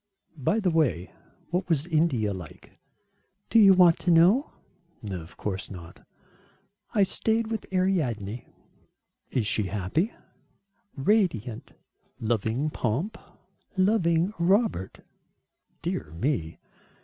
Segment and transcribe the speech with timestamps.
[0.35, 1.13] "By the way,
[1.51, 2.79] what was India like?"
[3.51, 4.51] "Do you want to know?"
[5.07, 6.07] "Of course not."
[6.95, 8.47] "I stayed with Ariadne."
[9.29, 10.11] "Is she happy?"
[10.95, 11.73] "Radiant."
[12.19, 13.15] "Loving pomp?"
[13.77, 15.05] "Loving Robert."
[15.83, 16.57] "Dear me."